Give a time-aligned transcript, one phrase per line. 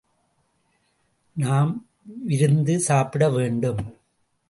[1.35, 1.87] நாம்
[2.25, 3.83] விருந்து சாப்பிடவேண்டும்.